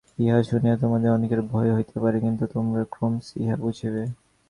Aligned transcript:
ইহা 0.19 0.39
শুনিয়া 0.43 0.75
তোমাদের 0.77 1.09
অনেকের 1.11 1.41
ভয় 1.51 1.71
হইতে 1.75 1.95
পারে, 1.99 2.17
কিন্তু 2.19 2.43
তোমরা 2.53 2.81
ক্রমশ 2.93 3.25
ইহা 3.37 3.55
বুঝিবে। 3.55 4.03